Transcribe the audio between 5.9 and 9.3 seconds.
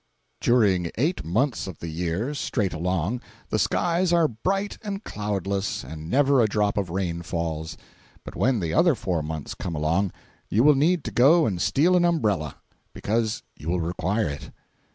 never a drop of rain falls. But when the other four